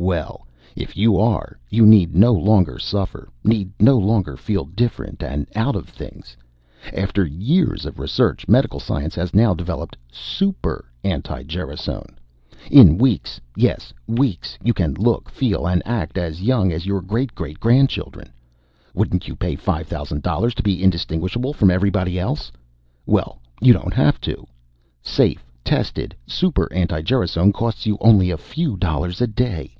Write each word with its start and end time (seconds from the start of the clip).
Well, 0.00 0.46
if 0.76 0.96
you 0.96 1.16
are, 1.18 1.58
you 1.68 1.84
need 1.84 2.14
no 2.14 2.32
longer 2.32 2.78
suffer, 2.78 3.28
need 3.44 3.72
no 3.80 3.98
longer 3.98 4.36
feel 4.36 4.64
different 4.64 5.24
and 5.24 5.46
out 5.56 5.74
of 5.76 5.88
things. 5.88 6.36
"After 6.94 7.26
years 7.26 7.84
of 7.84 7.98
research, 7.98 8.46
medical 8.48 8.78
science 8.80 9.16
has 9.16 9.34
now 9.34 9.52
developed 9.54 9.96
Super 10.10 10.84
anti 11.02 11.42
gerasone! 11.42 12.14
In 12.70 12.96
weeks 12.96 13.40
yes, 13.56 13.92
weeks 14.06 14.56
you 14.62 14.72
can 14.72 14.94
look, 14.94 15.28
feel 15.28 15.66
and 15.66 15.82
act 15.84 16.16
as 16.16 16.42
young 16.42 16.70
as 16.72 16.86
your 16.86 17.02
great 17.02 17.34
great 17.34 17.58
grandchildren! 17.60 18.30
Wouldn't 18.94 19.26
you 19.28 19.34
pay 19.34 19.56
$5,000 19.56 20.54
to 20.54 20.62
be 20.62 20.80
indistinguishable 20.82 21.52
from 21.52 21.72
everybody 21.72 22.20
else? 22.20 22.50
Well, 23.04 23.40
you 23.60 23.72
don't 23.72 23.94
have 23.94 24.20
to. 24.22 24.46
Safe, 25.02 25.44
tested 25.64 26.14
Super 26.24 26.72
anti 26.72 27.02
gerasone 27.02 27.52
costs 27.52 27.84
you 27.84 27.98
only 28.00 28.30
a 28.30 28.38
few 28.38 28.76
dollars 28.76 29.20
a 29.20 29.26
day. 29.26 29.74